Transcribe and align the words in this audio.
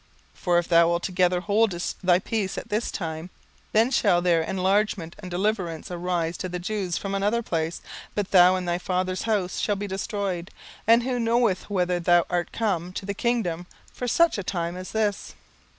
17:004:014 0.35 0.37
For 0.39 0.57
if 0.57 0.67
thou 0.67 0.89
altogether 0.91 1.39
holdest 1.41 2.03
thy 2.03 2.17
peace 2.17 2.57
at 2.57 2.69
this 2.69 2.89
time, 2.89 3.29
then 3.71 3.91
shall 3.91 4.19
there 4.19 4.41
enlargement 4.41 5.15
and 5.19 5.29
deliverance 5.29 5.91
arise 5.91 6.37
to 6.37 6.49
the 6.49 6.57
Jews 6.57 6.97
from 6.97 7.13
another 7.13 7.43
place; 7.43 7.81
but 8.15 8.31
thou 8.31 8.55
and 8.55 8.67
thy 8.67 8.79
father's 8.79 9.21
house 9.29 9.59
shall 9.59 9.75
be 9.75 9.85
destroyed: 9.85 10.49
and 10.87 11.03
who 11.03 11.19
knoweth 11.19 11.69
whether 11.69 11.99
thou 11.99 12.25
art 12.31 12.51
come 12.51 12.91
to 12.93 13.05
the 13.05 13.13
kingdom 13.13 13.67
for 13.93 14.07
such 14.07 14.39
a 14.39 14.43
time 14.43 14.75
as 14.75 14.91
this? 14.91 15.35